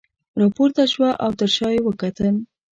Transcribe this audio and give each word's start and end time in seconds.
راپورته 0.41 0.83
شوه 0.93 1.09
او 1.23 1.31
تر 1.39 1.49
شاه 1.55 1.71
یې 1.75 1.81
وکتل. 1.83 2.35